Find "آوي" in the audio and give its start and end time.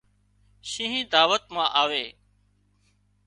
1.81-2.05